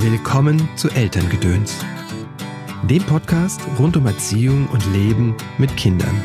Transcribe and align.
Willkommen 0.00 0.68
zu 0.76 0.88
Elterngedöns, 0.90 1.74
dem 2.88 3.02
Podcast 3.02 3.60
rund 3.80 3.96
um 3.96 4.06
Erziehung 4.06 4.68
und 4.68 4.86
Leben 4.92 5.36
mit 5.58 5.76
Kindern. 5.76 6.22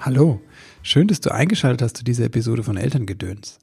Hallo, 0.00 0.40
schön, 0.82 1.06
dass 1.06 1.20
du 1.20 1.30
eingeschaltet 1.30 1.82
hast 1.82 1.98
zu 1.98 2.02
dieser 2.02 2.24
Episode 2.24 2.64
von 2.64 2.76
Elterngedöns. 2.76 3.60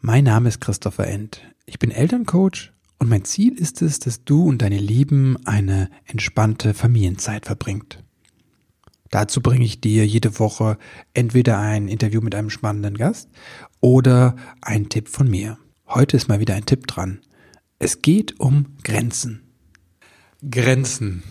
Mein 0.00 0.24
Name 0.24 0.48
ist 0.48 0.62
Christopher 0.62 1.06
End. 1.06 1.42
Ich 1.66 1.78
bin 1.78 1.90
Elterncoach 1.90 2.72
und 2.98 3.10
mein 3.10 3.26
Ziel 3.26 3.58
ist 3.60 3.82
es, 3.82 3.98
dass 3.98 4.24
du 4.24 4.44
und 4.44 4.62
deine 4.62 4.78
Lieben 4.78 5.36
eine 5.44 5.90
entspannte 6.06 6.72
Familienzeit 6.72 7.44
verbringt. 7.44 8.02
Dazu 9.14 9.40
bringe 9.40 9.64
ich 9.64 9.80
dir 9.80 10.04
jede 10.04 10.40
Woche 10.40 10.76
entweder 11.12 11.60
ein 11.60 11.86
Interview 11.86 12.20
mit 12.20 12.34
einem 12.34 12.50
spannenden 12.50 12.96
Gast 12.96 13.28
oder 13.84 14.34
ein 14.62 14.88
Tipp 14.88 15.10
von 15.10 15.30
mir. 15.30 15.58
Heute 15.86 16.16
ist 16.16 16.26
mal 16.26 16.40
wieder 16.40 16.54
ein 16.54 16.64
Tipp 16.64 16.86
dran. 16.86 17.18
Es 17.78 18.00
geht 18.00 18.40
um 18.40 18.64
Grenzen. 18.82 19.42
Grenzen. 20.50 21.22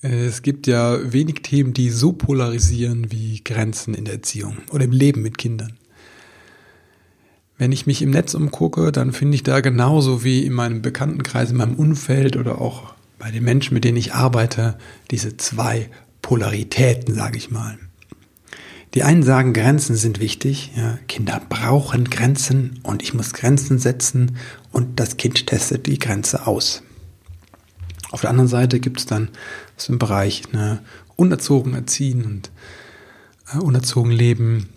Es 0.00 0.42
gibt 0.42 0.66
ja 0.66 1.12
wenig 1.12 1.42
Themen, 1.42 1.72
die 1.72 1.90
so 1.90 2.14
polarisieren 2.14 3.12
wie 3.12 3.44
Grenzen 3.44 3.94
in 3.94 4.06
der 4.06 4.14
Erziehung 4.14 4.56
oder 4.72 4.86
im 4.86 4.90
Leben 4.90 5.22
mit 5.22 5.38
Kindern. 5.38 5.74
Wenn 7.58 7.70
ich 7.70 7.86
mich 7.86 8.02
im 8.02 8.10
Netz 8.10 8.34
umgucke, 8.34 8.90
dann 8.90 9.12
finde 9.12 9.36
ich 9.36 9.44
da 9.44 9.60
genauso 9.60 10.24
wie 10.24 10.44
in 10.44 10.54
meinem 10.54 10.82
Bekanntenkreis, 10.82 11.52
in 11.52 11.58
meinem 11.58 11.76
Umfeld 11.76 12.36
oder 12.36 12.60
auch 12.60 12.94
bei 13.20 13.30
den 13.30 13.44
Menschen, 13.44 13.74
mit 13.74 13.84
denen 13.84 13.98
ich 13.98 14.14
arbeite, 14.14 14.78
diese 15.12 15.36
zwei 15.36 15.90
Polaritäten, 16.22 17.14
sage 17.14 17.38
ich 17.38 17.52
mal. 17.52 17.78
Die 18.94 19.02
einen 19.02 19.22
sagen, 19.22 19.54
Grenzen 19.54 19.96
sind 19.96 20.20
wichtig. 20.20 20.72
Ja, 20.76 20.98
Kinder 21.08 21.40
brauchen 21.48 22.10
Grenzen 22.10 22.80
und 22.82 23.02
ich 23.02 23.14
muss 23.14 23.32
Grenzen 23.32 23.78
setzen 23.78 24.36
und 24.70 25.00
das 25.00 25.16
Kind 25.16 25.46
testet 25.46 25.86
die 25.86 25.98
Grenze 25.98 26.46
aus. 26.46 26.82
Auf 28.10 28.20
der 28.20 28.30
anderen 28.30 28.48
Seite 28.48 28.80
gibt 28.80 29.00
es 29.00 29.06
dann 29.06 29.28
so 29.76 29.94
im 29.94 29.98
Bereich 29.98 30.52
ne, 30.52 30.80
unerzogen 31.16 31.74
erziehen 31.74 32.24
und 32.24 32.50
äh, 33.54 33.58
unerzogen 33.58 34.12
leben, 34.12 34.68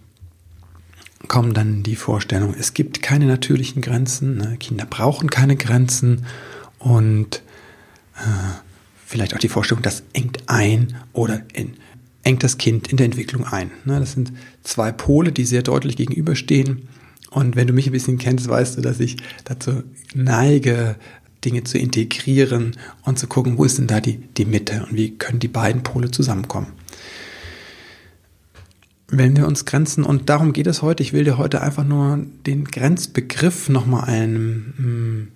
kommen 1.28 1.54
dann 1.54 1.84
die 1.84 1.96
Vorstellung, 1.96 2.56
es 2.58 2.74
gibt 2.74 3.02
keine 3.02 3.26
natürlichen 3.26 3.82
Grenzen, 3.82 4.38
ne, 4.38 4.58
Kinder 4.58 4.86
brauchen 4.86 5.30
keine 5.30 5.58
Grenzen 5.58 6.26
und 6.80 7.42
äh, 8.16 8.54
vielleicht 9.06 9.34
auch 9.34 9.40
die 9.40 9.50
Vorstellung, 9.50 9.82
das 9.82 10.04
engt 10.14 10.48
ein 10.48 10.96
oder 11.12 11.42
in, 11.54 11.76
engt 12.26 12.44
das 12.44 12.58
Kind 12.58 12.90
in 12.90 12.98
der 12.98 13.06
Entwicklung 13.06 13.46
ein. 13.46 13.72
Ne, 13.86 14.00
das 14.00 14.14
sind 14.14 14.34
zwei 14.64 14.92
Pole, 14.92 15.32
die 15.32 15.46
sehr 15.46 15.62
deutlich 15.62 15.96
gegenüberstehen. 15.96 16.90
Und 17.30 17.56
wenn 17.56 17.68
du 17.68 17.74
mich 17.74 17.86
ein 17.88 17.94
bisschen 17.94 18.18
kennst, 18.18 18.50
weißt 18.50 18.78
du, 18.78 18.82
dass 18.82 19.00
ich 19.00 19.18
dazu 19.46 19.84
neige, 20.14 20.96
Dinge 21.44 21.64
zu 21.64 21.78
integrieren 21.78 22.76
und 23.04 23.20
zu 23.20 23.28
gucken, 23.28 23.58
wo 23.58 23.64
ist 23.64 23.78
denn 23.78 23.88
da 23.88 24.02
die, 24.02 24.18
die 24.18 24.46
Mitte 24.46 24.88
und 24.90 24.98
wie 24.98 25.18
können 25.18 25.40
die 25.40 25.48
beiden 25.48 25.84
Pole 25.84 26.10
zusammenkommen. 26.10 26.68
Wenn 29.08 29.38
wir 29.38 29.46
uns 29.46 29.66
Grenzen, 29.66 30.04
und 30.04 30.30
darum 30.30 30.52
geht 30.52 30.66
es 30.66 30.82
heute, 30.82 31.04
ich 31.04 31.14
will 31.14 31.24
dir 31.24 31.38
heute 31.38 31.62
einfach 31.62 31.84
nur 31.84 32.26
den 32.48 32.66
Grenzbegriff 32.66 33.70
nochmal 33.70 34.06
einem 34.06 34.74
hm, 34.78 35.28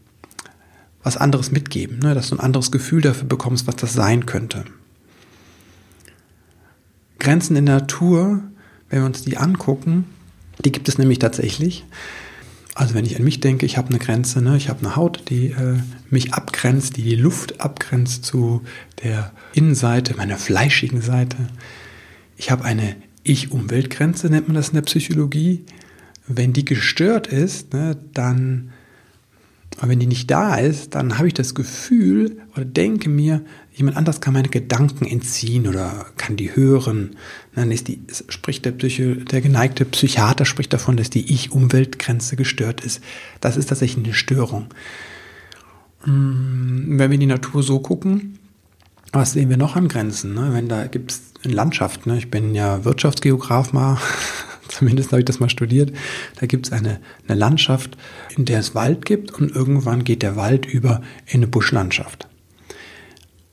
was 1.04 1.18
anderes 1.18 1.52
mitgeben, 1.52 2.00
ne? 2.00 2.16
dass 2.16 2.30
du 2.30 2.36
ein 2.36 2.40
anderes 2.40 2.72
Gefühl 2.72 3.02
dafür 3.02 3.28
bekommst, 3.28 3.68
was 3.68 3.76
das 3.76 3.94
sein 3.94 4.26
könnte. 4.26 4.66
Grenzen 7.30 7.56
in 7.56 7.68
der 7.68 7.76
Natur, 7.76 8.42
wenn 8.90 9.02
wir 9.02 9.06
uns 9.06 9.22
die 9.22 9.38
angucken, 9.38 10.06
die 10.66 10.72
gibt 10.72 10.90
es 10.90 10.98
nämlich 10.98 11.20
tatsächlich. 11.20 11.86
Also 12.74 12.96
wenn 12.96 13.06
ich 13.06 13.18
an 13.18 13.24
mich 13.24 13.40
denke, 13.40 13.68
ich 13.68 13.78
habe 13.78 13.90
eine 13.90 14.00
Grenze, 14.00 14.42
ne? 14.42 14.58
ich 14.58 14.68
habe 14.68 14.80
eine 14.80 14.96
Haut, 14.96 15.26
die 15.30 15.52
äh, 15.52 15.78
mich 16.10 16.34
abgrenzt, 16.34 16.98
die 16.98 17.04
die 17.04 17.14
Luft 17.14 17.62
abgrenzt 17.62 18.26
zu 18.26 18.64
der 19.04 19.32
Innenseite, 19.54 20.18
meiner 20.18 20.38
fleischigen 20.38 21.02
Seite. 21.02 21.38
Ich 22.36 22.50
habe 22.50 22.66
eine 22.66 22.96
Ich-Umweltgrenze, 23.22 24.32
nennt 24.32 24.48
man 24.48 24.56
das 24.56 24.70
in 24.70 24.76
der 24.76 24.82
Psychologie. 24.82 25.66
Wenn 26.26 26.52
die 26.52 26.66
gestört 26.66 27.28
ist, 27.28 27.74
ne, 27.74 27.96
dann 28.16 28.72
aber 29.80 29.92
wenn 29.92 30.00
die 30.00 30.08
nicht 30.08 30.30
da 30.30 30.56
ist, 30.56 30.94
dann 30.96 31.18
habe 31.18 31.30
ich 31.30 31.34
das 31.34 31.56
Gefühl 31.56 32.38
oder 32.54 32.66
denke 32.66 33.10
mir, 33.10 33.42
jemand 33.74 33.96
anders 33.96 34.20
kann 34.20 34.34
meine 34.34 34.50
Gedanken 34.50 35.06
entziehen 35.06 35.68
oder 35.68 36.06
kann 36.18 36.36
die 36.36 36.54
hören. 36.54 37.16
Dann 37.56 37.72
ist 37.72 37.88
die, 37.88 38.02
spricht 38.28 38.66
der, 38.66 38.74
Psycho, 38.74 39.16
der 39.24 39.40
geneigte 39.40 39.86
Psychiater 39.86 40.44
spricht 40.44 40.74
davon, 40.74 40.98
dass 40.98 41.10
die 41.10 41.32
Ich-Umweltgrenze 41.34 42.36
gestört 42.36 42.84
ist. 42.84 43.02
Das 43.40 43.56
ist 43.56 43.70
tatsächlich 43.70 44.06
eine 44.06 44.14
Störung. 44.14 44.68
Mm, 46.06 47.00
wenn 47.00 47.10
wir 47.10 47.14
in 47.14 47.22
die 47.22 47.26
Natur 47.26 47.64
so 47.64 47.80
gucken, 47.80 48.38
was 49.14 49.32
sehen 49.32 49.50
wir 49.50 49.58
noch 49.58 49.78
an 49.78 49.88
Grenzen? 49.88 50.34
Ne? 50.34 50.50
Wenn 50.52 50.68
da 50.68 50.88
gibt 50.88 51.12
es 51.12 51.22
Landschaft, 51.44 52.06
ne? 52.06 52.18
ich 52.18 52.30
bin 52.30 52.54
ja 52.54 52.84
Wirtschaftsgeograf 52.84 53.72
mal, 53.72 53.98
zumindest 54.80 55.12
habe 55.12 55.20
ich 55.20 55.26
das 55.26 55.40
mal 55.40 55.50
studiert, 55.50 55.92
da 56.40 56.46
gibt 56.46 56.68
es 56.68 56.72
eine, 56.72 57.00
eine 57.28 57.38
Landschaft, 57.38 57.98
in 58.36 58.46
der 58.46 58.60
es 58.60 58.76
Wald 58.76 59.06
gibt 59.06 59.32
und 59.32 59.54
irgendwann 59.54 60.06
geht 60.06 60.24
der 60.24 60.38
Wald 60.38 60.66
über 60.66 61.02
in 61.26 61.42
eine 61.42 61.48
Buschlandschaft. 61.48 62.28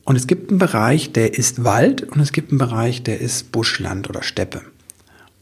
Und 0.05 0.15
es 0.15 0.29
gibt 0.29 0.51
einen 0.51 0.61
Bereich, 0.61 1.13
der 1.13 1.35
ist 1.35 1.65
Wald 1.65 2.03
und 2.05 2.21
es 2.21 2.31
gibt 2.31 2.53
einen 2.53 2.59
Bereich, 2.59 3.03
der 3.03 3.21
ist 3.21 3.51
Buschland 3.51 4.09
oder 4.09 4.23
Steppe. 4.23 4.63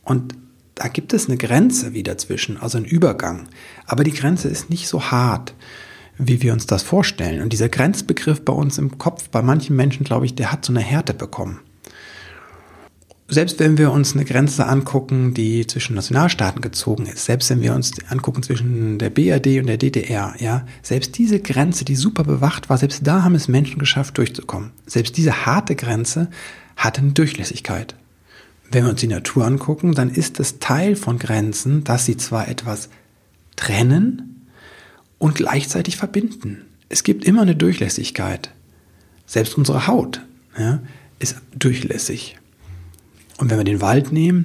Und 0.02 0.34
da 0.74 0.88
gibt 0.88 1.12
es 1.12 1.28
eine 1.28 1.36
Grenze 1.36 1.92
wieder 1.92 2.16
zwischen, 2.16 2.56
also 2.56 2.78
einen 2.78 2.86
Übergang. 2.86 3.48
Aber 3.86 4.04
die 4.04 4.12
Grenze 4.12 4.48
ist 4.48 4.70
nicht 4.70 4.88
so 4.88 5.10
hart, 5.10 5.54
wie 6.16 6.40
wir 6.40 6.54
uns 6.54 6.66
das 6.66 6.82
vorstellen. 6.82 7.42
Und 7.42 7.52
dieser 7.52 7.68
Grenzbegriff 7.68 8.42
bei 8.42 8.54
uns 8.54 8.78
im 8.78 8.96
Kopf, 8.96 9.28
bei 9.28 9.42
manchen 9.42 9.76
Menschen, 9.76 10.04
glaube 10.04 10.24
ich, 10.24 10.34
der 10.34 10.50
hat 10.50 10.64
so 10.64 10.72
eine 10.72 10.80
Härte 10.80 11.12
bekommen 11.12 11.60
selbst 13.26 13.58
wenn 13.58 13.78
wir 13.78 13.90
uns 13.90 14.14
eine 14.14 14.24
Grenze 14.24 14.66
angucken, 14.66 15.32
die 15.32 15.66
zwischen 15.66 15.94
Nationalstaaten 15.94 16.60
gezogen 16.60 17.06
ist, 17.06 17.24
selbst 17.24 17.48
wenn 17.48 17.62
wir 17.62 17.74
uns 17.74 17.92
angucken 18.08 18.42
zwischen 18.42 18.98
der 18.98 19.10
BRD 19.10 19.60
und 19.60 19.66
der 19.66 19.78
DDR, 19.78 20.34
ja, 20.38 20.66
selbst 20.82 21.16
diese 21.16 21.40
Grenze, 21.40 21.84
die 21.86 21.96
super 21.96 22.24
bewacht 22.24 22.68
war, 22.68 22.76
selbst 22.76 23.06
da 23.06 23.22
haben 23.22 23.34
es 23.34 23.48
Menschen 23.48 23.78
geschafft, 23.78 24.18
durchzukommen. 24.18 24.72
Selbst 24.86 25.16
diese 25.16 25.46
harte 25.46 25.74
Grenze 25.74 26.28
hatte 26.76 27.00
eine 27.00 27.12
Durchlässigkeit. 27.12 27.94
Wenn 28.70 28.84
wir 28.84 28.90
uns 28.90 29.00
die 29.00 29.06
Natur 29.06 29.46
angucken, 29.46 29.94
dann 29.94 30.10
ist 30.10 30.38
es 30.38 30.58
Teil 30.58 30.94
von 30.94 31.18
Grenzen, 31.18 31.84
dass 31.84 32.04
sie 32.04 32.16
zwar 32.16 32.48
etwas 32.48 32.90
trennen 33.56 34.48
und 35.18 35.34
gleichzeitig 35.34 35.96
verbinden. 35.96 36.62
Es 36.90 37.04
gibt 37.04 37.24
immer 37.24 37.42
eine 37.42 37.56
Durchlässigkeit. 37.56 38.50
Selbst 39.26 39.56
unsere 39.56 39.86
Haut 39.86 40.20
ja, 40.58 40.80
ist 41.18 41.36
durchlässig. 41.56 42.36
Und 43.38 43.50
wenn 43.50 43.58
wir 43.58 43.64
den 43.64 43.80
Wald 43.80 44.12
nehmen, 44.12 44.44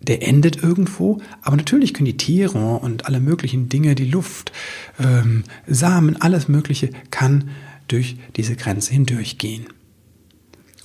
der 0.00 0.26
endet 0.26 0.62
irgendwo, 0.62 1.20
aber 1.42 1.56
natürlich 1.56 1.94
können 1.94 2.06
die 2.06 2.16
Tiere 2.16 2.58
und 2.58 3.06
alle 3.06 3.20
möglichen 3.20 3.68
Dinge, 3.68 3.94
die 3.94 4.10
Luft, 4.10 4.52
ähm, 4.98 5.44
Samen, 5.66 6.20
alles 6.20 6.48
Mögliche 6.48 6.90
kann 7.10 7.50
durch 7.88 8.16
diese 8.36 8.56
Grenze 8.56 8.92
hindurchgehen. 8.92 9.66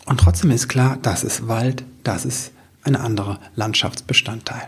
Und 0.05 0.19
trotzdem 0.19 0.51
ist 0.51 0.67
klar, 0.67 0.97
das 1.01 1.23
ist 1.23 1.47
Wald, 1.47 1.83
das 2.03 2.25
ist 2.25 2.51
ein 2.83 2.95
anderer 2.95 3.39
Landschaftsbestandteil. 3.55 4.67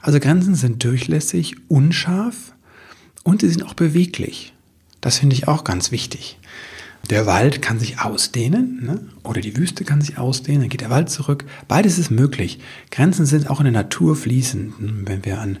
Also 0.00 0.20
Grenzen 0.20 0.54
sind 0.54 0.84
durchlässig, 0.84 1.56
unscharf 1.68 2.54
und 3.24 3.40
sie 3.40 3.48
sind 3.48 3.64
auch 3.64 3.74
beweglich. 3.74 4.54
Das 5.00 5.18
finde 5.18 5.34
ich 5.34 5.48
auch 5.48 5.64
ganz 5.64 5.90
wichtig. 5.90 6.38
Der 7.10 7.26
Wald 7.26 7.62
kann 7.62 7.78
sich 7.78 8.00
ausdehnen 8.00 8.84
ne? 8.84 9.00
oder 9.24 9.40
die 9.40 9.56
Wüste 9.56 9.84
kann 9.84 10.02
sich 10.02 10.18
ausdehnen, 10.18 10.62
dann 10.62 10.68
geht 10.68 10.82
der 10.82 10.90
Wald 10.90 11.08
zurück. 11.08 11.44
Beides 11.66 11.98
ist 11.98 12.10
möglich. 12.10 12.60
Grenzen 12.90 13.24
sind 13.24 13.48
auch 13.48 13.60
in 13.60 13.64
der 13.64 13.72
Natur 13.72 14.14
fließend. 14.14 14.74
Wenn 14.78 15.24
wir 15.24 15.40
an 15.40 15.58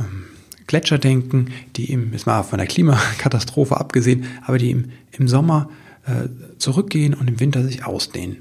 ähm, 0.00 0.24
Gletscher 0.66 0.98
denken, 0.98 1.50
die 1.76 1.92
im, 1.92 2.12
jetzt 2.12 2.26
mal 2.26 2.42
von 2.42 2.58
der 2.58 2.66
Klimakatastrophe 2.66 3.76
abgesehen, 3.76 4.24
aber 4.46 4.58
die 4.58 4.70
im, 4.70 4.90
im 5.12 5.28
Sommer 5.28 5.68
äh, 6.06 6.28
zurückgehen 6.58 7.14
und 7.14 7.28
im 7.28 7.40
Winter 7.40 7.62
sich 7.64 7.84
ausdehnen. 7.84 8.38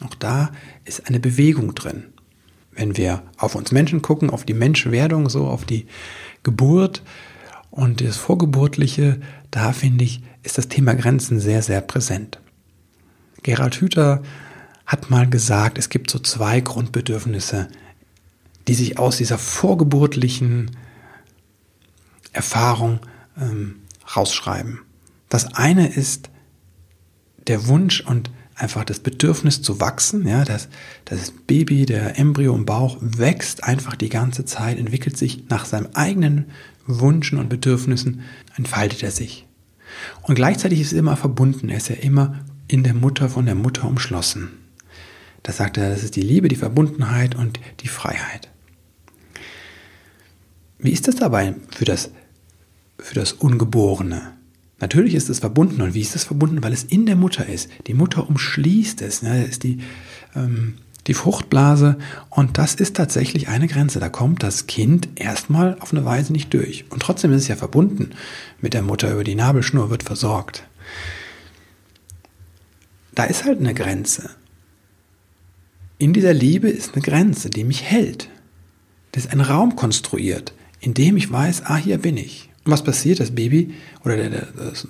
Auch 0.00 0.14
da 0.14 0.52
ist 0.84 1.06
eine 1.08 1.18
Bewegung 1.18 1.74
drin. 1.74 2.04
Wenn 2.72 2.96
wir 2.96 3.22
auf 3.36 3.56
uns 3.56 3.72
Menschen 3.72 4.02
gucken, 4.02 4.30
auf 4.30 4.44
die 4.44 4.54
Menschwerdung, 4.54 5.28
so 5.28 5.46
auf 5.46 5.64
die 5.64 5.86
Geburt 6.44 7.02
und 7.70 8.00
das 8.00 8.16
Vorgeburtliche, 8.16 9.20
da 9.50 9.72
finde 9.72 10.04
ich, 10.04 10.22
ist 10.42 10.58
das 10.58 10.68
Thema 10.68 10.94
Grenzen 10.94 11.40
sehr, 11.40 11.62
sehr 11.62 11.80
präsent. 11.80 12.40
Gerald 13.42 13.76
Hüther 13.76 14.22
hat 14.86 15.10
mal 15.10 15.28
gesagt, 15.28 15.78
es 15.78 15.90
gibt 15.90 16.10
so 16.10 16.18
zwei 16.18 16.60
Grundbedürfnisse, 16.60 17.68
die 18.66 18.74
sich 18.74 18.98
aus 18.98 19.18
dieser 19.18 19.38
vorgeburtlichen 19.38 20.70
Erfahrung 22.32 23.00
ähm, 23.40 23.80
rausschreiben. 24.16 24.80
Das 25.28 25.54
eine 25.54 25.88
ist 25.88 26.30
der 27.46 27.66
Wunsch 27.66 28.00
und 28.00 28.30
einfach 28.58 28.84
das 28.84 29.00
Bedürfnis 29.00 29.62
zu 29.62 29.80
wachsen. 29.80 30.26
Ja, 30.26 30.44
das, 30.44 30.68
das 31.04 31.30
Baby, 31.30 31.86
der 31.86 32.18
Embryo 32.18 32.54
im 32.54 32.66
Bauch 32.66 32.98
wächst 33.00 33.64
einfach 33.64 33.94
die 33.94 34.08
ganze 34.08 34.44
Zeit, 34.44 34.78
entwickelt 34.78 35.16
sich 35.16 35.48
nach 35.48 35.64
seinem 35.64 35.88
eigenen 35.94 36.46
Wünschen 36.86 37.38
und 37.38 37.48
Bedürfnissen, 37.48 38.22
entfaltet 38.56 39.02
er 39.02 39.10
sich. 39.10 39.46
Und 40.22 40.34
gleichzeitig 40.34 40.80
ist 40.80 40.92
er 40.92 40.98
immer 41.00 41.16
verbunden. 41.16 41.68
Er 41.68 41.78
ist 41.78 41.88
ja 41.88 41.96
immer 41.96 42.44
in 42.66 42.82
der 42.82 42.94
Mutter, 42.94 43.28
von 43.28 43.46
der 43.46 43.54
Mutter 43.54 43.86
umschlossen. 43.86 44.50
Da 45.42 45.52
sagt 45.52 45.76
er, 45.76 45.90
das 45.90 46.02
ist 46.02 46.16
die 46.16 46.22
Liebe, 46.22 46.48
die 46.48 46.56
Verbundenheit 46.56 47.34
und 47.34 47.60
die 47.80 47.88
Freiheit. 47.88 48.50
Wie 50.78 50.92
ist 50.92 51.08
das 51.08 51.16
dabei 51.16 51.54
für 51.70 51.84
das, 51.84 52.10
für 52.98 53.14
das 53.14 53.32
Ungeborene? 53.32 54.37
Natürlich 54.80 55.14
ist 55.14 55.28
es 55.28 55.40
verbunden. 55.40 55.82
Und 55.82 55.94
wie 55.94 56.00
ist 56.00 56.14
es 56.14 56.24
verbunden? 56.24 56.62
Weil 56.62 56.72
es 56.72 56.84
in 56.84 57.06
der 57.06 57.16
Mutter 57.16 57.46
ist. 57.46 57.68
Die 57.86 57.94
Mutter 57.94 58.28
umschließt 58.28 59.02
es. 59.02 59.22
Ne? 59.22 59.40
Das 59.40 59.50
ist 59.50 59.62
die, 59.62 59.78
ähm, 60.36 60.74
die 61.06 61.14
Fruchtblase. 61.14 61.98
Und 62.30 62.58
das 62.58 62.74
ist 62.74 62.96
tatsächlich 62.96 63.48
eine 63.48 63.66
Grenze. 63.66 63.98
Da 63.98 64.08
kommt 64.08 64.42
das 64.42 64.66
Kind 64.66 65.08
erstmal 65.16 65.76
auf 65.80 65.92
eine 65.92 66.04
Weise 66.04 66.32
nicht 66.32 66.52
durch. 66.54 66.84
Und 66.90 67.02
trotzdem 67.02 67.32
ist 67.32 67.42
es 67.42 67.48
ja 67.48 67.56
verbunden 67.56 68.10
mit 68.60 68.74
der 68.74 68.82
Mutter. 68.82 69.12
Über 69.12 69.24
die 69.24 69.34
Nabelschnur 69.34 69.90
wird 69.90 70.04
versorgt. 70.04 70.64
Da 73.14 73.24
ist 73.24 73.44
halt 73.44 73.58
eine 73.58 73.74
Grenze. 73.74 74.30
In 75.98 76.12
dieser 76.12 76.32
Liebe 76.32 76.68
ist 76.68 76.94
eine 76.94 77.02
Grenze, 77.02 77.50
die 77.50 77.64
mich 77.64 77.82
hält. 77.82 78.28
Das 79.10 79.24
ist 79.24 79.32
ein 79.32 79.40
Raum 79.40 79.74
konstruiert, 79.74 80.52
in 80.78 80.94
dem 80.94 81.16
ich 81.16 81.32
weiß, 81.32 81.62
ah, 81.64 81.76
hier 81.76 81.98
bin 81.98 82.16
ich. 82.16 82.50
Und 82.68 82.72
was 82.72 82.84
passiert? 82.84 83.18
Das 83.18 83.30
Baby 83.30 83.72
oder 84.04 84.18
der, 84.18 84.28
das, 84.54 84.86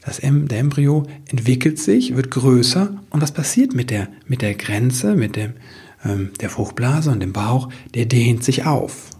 das, 0.00 0.20
der 0.22 0.58
Embryo 0.58 1.06
entwickelt 1.28 1.78
sich, 1.78 2.16
wird 2.16 2.30
größer. 2.30 3.02
Und 3.10 3.20
was 3.20 3.32
passiert 3.32 3.74
mit 3.74 3.90
der, 3.90 4.08
mit 4.28 4.40
der 4.40 4.54
Grenze, 4.54 5.14
mit 5.14 5.36
dem, 5.36 5.52
ähm, 6.06 6.30
der 6.40 6.48
Fruchtblase 6.48 7.10
und 7.10 7.20
dem 7.20 7.34
Bauch? 7.34 7.68
Der 7.92 8.06
dehnt 8.06 8.44
sich 8.44 8.64
auf. 8.64 9.10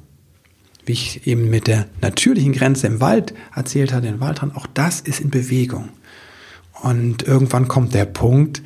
Wie 0.86 0.92
ich 0.92 1.26
eben 1.26 1.50
mit 1.50 1.66
der 1.66 1.84
natürlichen 2.00 2.54
Grenze 2.54 2.86
im 2.86 3.02
Wald 3.02 3.34
erzählt 3.54 3.92
hatte, 3.92 4.06
den 4.06 4.20
Waldrand, 4.20 4.56
auch 4.56 4.66
das 4.72 5.02
ist 5.02 5.20
in 5.20 5.28
Bewegung. 5.28 5.90
Und 6.80 7.24
irgendwann 7.24 7.68
kommt 7.68 7.92
der 7.92 8.06
Punkt, 8.06 8.62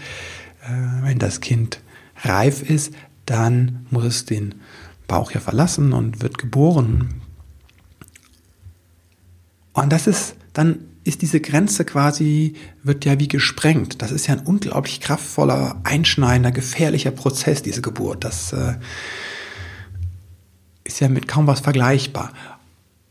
äh, 0.62 1.02
wenn 1.02 1.18
das 1.18 1.40
Kind 1.40 1.80
reif 2.22 2.62
ist, 2.62 2.94
dann 3.26 3.86
muss 3.90 4.04
es 4.04 4.24
den 4.24 4.54
Bauch 5.08 5.32
ja 5.32 5.40
verlassen 5.40 5.92
und 5.92 6.22
wird 6.22 6.38
geboren, 6.38 7.22
und 9.82 9.92
das 9.92 10.06
ist, 10.06 10.34
dann 10.52 10.80
ist 11.04 11.22
diese 11.22 11.40
Grenze 11.40 11.84
quasi, 11.84 12.54
wird 12.82 13.04
ja 13.04 13.18
wie 13.18 13.28
gesprengt. 13.28 14.02
Das 14.02 14.12
ist 14.12 14.26
ja 14.26 14.34
ein 14.34 14.40
unglaublich 14.40 15.00
kraftvoller, 15.00 15.80
einschneidender, 15.84 16.52
gefährlicher 16.52 17.10
Prozess, 17.10 17.62
diese 17.62 17.80
Geburt. 17.80 18.24
Das 18.24 18.52
äh, 18.52 18.74
ist 20.84 21.00
ja 21.00 21.08
mit 21.08 21.28
kaum 21.28 21.46
was 21.46 21.60
vergleichbar. 21.60 22.32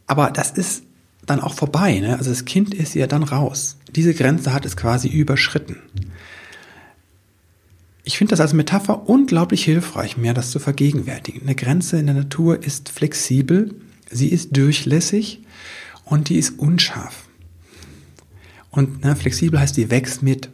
Aber 0.05 0.29
das 0.31 0.51
ist 0.51 0.83
dann 1.25 1.41
auch 1.41 1.53
vorbei. 1.53 1.99
Ne? 1.99 2.17
Also 2.17 2.29
das 2.29 2.45
Kind 2.45 2.73
ist 2.73 2.93
ja 2.95 3.07
dann 3.07 3.23
raus. 3.23 3.77
Diese 3.95 4.13
Grenze 4.13 4.53
hat 4.53 4.65
es 4.65 4.77
quasi 4.77 5.07
überschritten. 5.07 5.77
Ich 8.03 8.17
finde 8.17 8.31
das 8.31 8.39
als 8.39 8.53
Metapher 8.53 9.09
unglaublich 9.09 9.65
hilfreich, 9.65 10.17
mir 10.17 10.33
das 10.33 10.51
zu 10.51 10.59
vergegenwärtigen. 10.59 11.41
Eine 11.41 11.55
Grenze 11.55 11.99
in 11.99 12.05
der 12.05 12.15
Natur 12.15 12.63
ist 12.63 12.89
flexibel, 12.89 13.75
sie 14.09 14.29
ist 14.29 14.55
durchlässig 14.55 15.41
und 16.09 16.29
die 16.29 16.37
ist 16.37 16.57
unscharf. 16.57 17.27
Und 18.71 19.03
ne, 19.03 19.15
flexibel 19.15 19.59
heißt, 19.59 19.77
die 19.77 19.89
wächst 19.89 20.23
mit. 20.23 20.49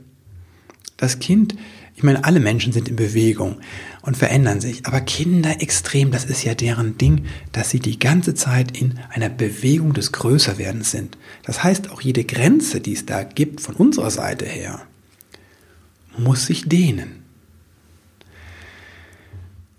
Das 0.97 1.19
Kind, 1.19 1.55
ich 1.95 2.03
meine, 2.03 2.23
alle 2.23 2.39
Menschen 2.39 2.71
sind 2.71 2.87
in 2.87 2.95
Bewegung 2.95 3.59
und 4.01 4.17
verändern 4.17 4.61
sich, 4.61 4.85
aber 4.85 5.01
Kinder 5.01 5.61
extrem, 5.61 6.11
das 6.11 6.25
ist 6.25 6.43
ja 6.43 6.55
deren 6.55 6.97
Ding, 6.97 7.25
dass 7.51 7.69
sie 7.69 7.79
die 7.79 7.99
ganze 7.99 8.33
Zeit 8.33 8.77
in 8.77 8.99
einer 9.09 9.29
Bewegung 9.29 9.93
des 9.93 10.11
Größerwerdens 10.11 10.91
sind. 10.91 11.17
Das 11.43 11.63
heißt, 11.63 11.91
auch 11.91 12.01
jede 12.01 12.23
Grenze, 12.23 12.79
die 12.79 12.93
es 12.93 13.05
da 13.05 13.23
gibt 13.23 13.61
von 13.61 13.75
unserer 13.75 14.11
Seite 14.11 14.45
her, 14.45 14.81
muss 16.17 16.45
sich 16.45 16.69
dehnen. 16.69 17.23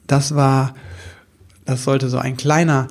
Das 0.07 0.35
war, 0.35 0.75
das 1.65 1.85
sollte 1.85 2.11
so 2.11 2.19
ein 2.19 2.37
kleiner 2.37 2.89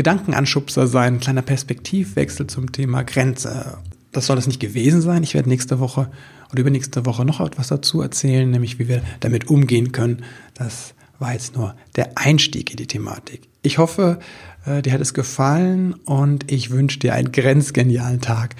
Gedankenanschubser 0.00 0.86
sein, 0.86 1.16
ein 1.16 1.20
kleiner 1.20 1.42
Perspektivwechsel 1.42 2.46
zum 2.46 2.72
Thema 2.72 3.02
Grenze. 3.02 3.76
Das 4.12 4.24
soll 4.24 4.38
es 4.38 4.46
nicht 4.46 4.58
gewesen 4.58 5.02
sein. 5.02 5.22
Ich 5.22 5.34
werde 5.34 5.50
nächste 5.50 5.78
Woche 5.78 6.10
oder 6.50 6.62
übernächste 6.62 7.04
Woche 7.04 7.26
noch 7.26 7.38
etwas 7.38 7.68
dazu 7.68 8.00
erzählen, 8.00 8.50
nämlich 8.50 8.78
wie 8.78 8.88
wir 8.88 9.02
damit 9.20 9.50
umgehen 9.50 9.92
können. 9.92 10.24
Das 10.54 10.94
war 11.18 11.34
jetzt 11.34 11.54
nur 11.54 11.74
der 11.96 12.16
Einstieg 12.16 12.70
in 12.70 12.78
die 12.78 12.86
Thematik. 12.86 13.42
Ich 13.60 13.76
hoffe, 13.76 14.20
äh, 14.64 14.80
dir 14.80 14.94
hat 14.94 15.02
es 15.02 15.12
gefallen 15.12 15.92
und 15.92 16.50
ich 16.50 16.70
wünsche 16.70 16.98
dir 16.98 17.12
einen 17.12 17.30
grenzgenialen 17.30 18.22
Tag 18.22 18.56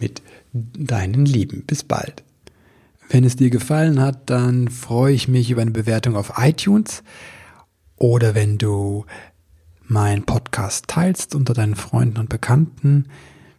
mit 0.00 0.20
deinen 0.52 1.26
Lieben. 1.26 1.62
Bis 1.64 1.84
bald. 1.84 2.24
Wenn 3.08 3.22
es 3.22 3.36
dir 3.36 3.50
gefallen 3.50 4.00
hat, 4.00 4.30
dann 4.30 4.66
freue 4.66 5.14
ich 5.14 5.28
mich 5.28 5.48
über 5.52 5.62
eine 5.62 5.70
Bewertung 5.70 6.16
auf 6.16 6.32
iTunes 6.38 7.04
oder 7.94 8.34
wenn 8.34 8.58
du 8.58 9.06
meinen 9.92 10.24
Podcast 10.24 10.88
teilst 10.88 11.34
unter 11.34 11.52
deinen 11.52 11.76
Freunden 11.76 12.18
und 12.18 12.30
Bekannten. 12.30 13.08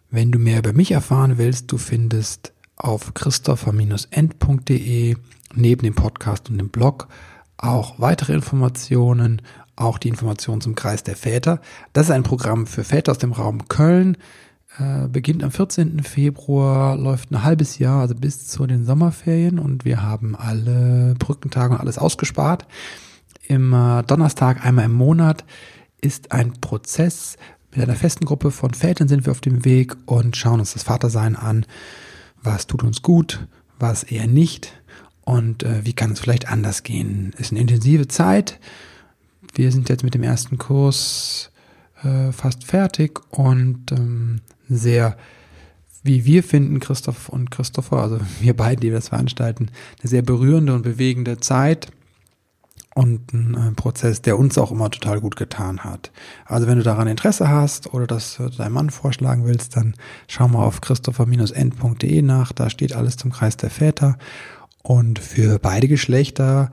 Wenn 0.10 0.32
du 0.32 0.40
mehr 0.40 0.58
über 0.60 0.74
mich 0.74 0.92
erfahren 0.92 1.38
willst, 1.38 1.72
du 1.72 1.78
findest 1.78 2.54
auf 2.76 3.14
christopher-end.de 3.14 5.16
neben 5.56 5.84
dem 5.84 5.94
Podcast 5.94 6.50
und 6.50 6.58
dem 6.58 6.70
Blog 6.70 7.08
auch 7.58 8.00
weitere 8.00 8.34
Informationen, 8.34 9.44
auch 9.76 10.00
die 10.00 10.10
Informationen 10.10 10.62
zum 10.62 10.76
Kreis 10.76 11.04
der 11.04 11.16
Väter. 11.16 11.62
Das 11.94 12.08
ist 12.08 12.12
ein 12.12 12.24
Programm 12.24 12.66
für 12.66 12.84
Väter 12.84 13.12
aus 13.12 13.20
dem 13.20 13.32
Raum 13.32 13.68
Köln. 13.68 14.18
Äh, 14.80 15.08
beginnt 15.08 15.44
am 15.44 15.52
14. 15.52 16.02
Februar, 16.02 16.98
läuft 16.98 17.30
ein 17.32 17.44
halbes 17.44 17.78
Jahr, 17.78 18.02
also 18.02 18.16
bis 18.16 18.48
zu 18.48 18.66
den 18.66 18.86
Sommerferien 18.86 19.60
und 19.60 19.86
wir 19.86 20.02
haben 20.02 20.36
alle 20.36 21.14
Brückentage 21.20 21.76
und 21.76 21.80
alles 21.80 22.00
ausgespart. 22.00 22.66
Immer 23.48 24.02
Donnerstag, 24.02 24.66
einmal 24.66 24.86
im 24.86 24.94
Monat 24.94 25.46
ist 26.04 26.32
ein 26.32 26.54
Prozess. 26.60 27.38
Mit 27.72 27.82
einer 27.82 27.96
festen 27.96 28.26
Gruppe 28.26 28.52
von 28.52 28.74
Vätern 28.74 29.08
sind 29.08 29.26
wir 29.26 29.32
auf 29.32 29.42
dem 29.42 29.66
Weg 29.66 29.96
und 30.06 30.36
schauen 30.38 30.60
uns 30.60 30.74
das 30.74 30.84
Vatersein 30.84 31.36
an. 31.36 31.66
Was 32.42 32.68
tut 32.68 32.84
uns 32.84 33.02
gut, 33.02 33.48
was 33.80 34.04
eher 34.04 34.28
nicht 34.28 34.74
und 35.22 35.64
äh, 35.64 35.86
wie 35.86 35.94
kann 35.94 36.12
es 36.12 36.20
vielleicht 36.20 36.50
anders 36.50 36.84
gehen. 36.84 37.34
Ist 37.38 37.52
eine 37.52 37.62
intensive 37.62 38.08
Zeit. 38.08 38.60
Wir 39.54 39.72
sind 39.72 39.90
jetzt 39.90 40.04
mit 40.04 40.14
dem 40.14 40.24
ersten 40.24 40.58
Kurs 40.58 41.52
äh, 42.04 42.32
fast 42.32 42.66
fertig 42.66 43.22
und 43.30 43.92
ähm, 43.92 44.42
sehr, 44.68 45.18
wie 46.04 46.26
wir 46.26 46.44
finden, 46.44 46.80
Christoph 46.80 47.30
und 47.30 47.50
Christopher, 47.52 47.98
also 47.98 48.20
wir 48.42 48.56
beiden, 48.56 48.82
die 48.82 48.90
das 48.90 49.10
veranstalten, 49.10 49.70
eine 50.02 50.10
sehr 50.10 50.22
berührende 50.22 50.74
und 50.74 50.82
bewegende 50.82 51.40
Zeit 51.40 51.88
und 52.96 53.34
ein 53.34 53.56
äh, 53.56 53.72
Prozess, 53.72 54.22
der 54.22 54.38
uns 54.38 54.58
auch 54.58 54.72
immer 54.72 54.90
total 54.92 55.20
gut 55.20 55.36
getan 55.36 55.84
hat. 55.84 56.12
Also 56.46 56.68
wenn 56.68 56.78
du 56.78 56.84
daran 56.84 57.08
Interesse 57.08 57.50
hast 57.50 57.94
oder 57.94 58.08
das 58.08 58.40
deinem 58.58 58.74
Mann 58.74 58.90
vorschlagen 58.90 59.46
willst, 59.46 59.76
dann 59.76 59.96
schau 60.28 60.48
mal 60.48 60.64
auf 60.64 60.82
christopher-end.de 60.82 62.22
nach, 62.22 62.52
da 62.52 62.70
steht 62.70 62.96
alles 62.96 63.18
zum 63.18 63.32
Kreis 63.32 63.58
der 63.58 63.70
Väter. 63.70 64.18
Und 64.84 65.20
für 65.20 65.60
beide 65.60 65.88
Geschlechter 65.88 66.72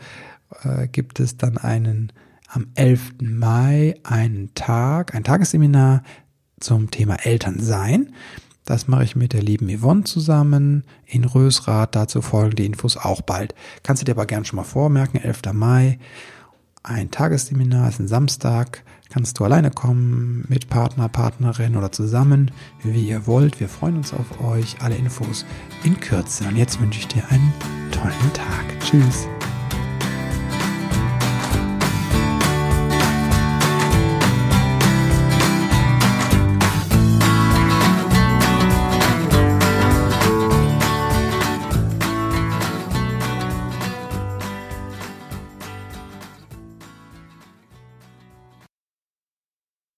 äh, 0.62 0.88
gibt 0.88 1.20
es 1.20 1.36
dann 1.36 1.56
einen 1.56 2.12
am 2.48 2.66
11. 2.74 3.14
Mai 3.22 3.94
einen 4.02 4.52
Tag, 4.54 5.14
ein 5.14 5.24
Tagesseminar 5.24 6.02
zum 6.58 6.90
Thema 6.90 7.24
Elternsein. 7.24 8.12
Das 8.70 8.86
mache 8.86 9.02
ich 9.02 9.16
mit 9.16 9.32
der 9.32 9.42
lieben 9.42 9.68
Yvonne 9.68 10.04
zusammen 10.04 10.84
in 11.04 11.24
Rösrath. 11.24 11.96
Dazu 11.96 12.22
folgen 12.22 12.54
die 12.54 12.66
Infos 12.66 12.96
auch 12.96 13.20
bald. 13.20 13.52
Kannst 13.82 14.00
du 14.00 14.04
dir 14.04 14.12
aber 14.12 14.26
gern 14.26 14.44
schon 14.44 14.58
mal 14.58 14.62
vormerken, 14.62 15.20
11. 15.20 15.52
Mai. 15.52 15.98
Ein 16.84 17.10
Tagesseminar 17.10 17.88
ist 17.88 17.98
ein 17.98 18.06
Samstag. 18.06 18.84
Kannst 19.08 19.40
du 19.40 19.44
alleine 19.44 19.72
kommen, 19.72 20.44
mit 20.46 20.68
Partner, 20.68 21.08
Partnerin 21.08 21.76
oder 21.76 21.90
zusammen, 21.90 22.52
wie 22.84 23.08
ihr 23.08 23.26
wollt. 23.26 23.58
Wir 23.58 23.68
freuen 23.68 23.96
uns 23.96 24.14
auf 24.14 24.40
euch. 24.40 24.76
Alle 24.80 24.94
Infos 24.94 25.44
in 25.82 25.98
Kürze. 25.98 26.44
Und 26.44 26.54
jetzt 26.54 26.80
wünsche 26.80 27.00
ich 27.00 27.08
dir 27.08 27.28
einen 27.28 27.52
tollen 27.90 28.32
Tag. 28.34 28.80
Tschüss. 28.84 29.26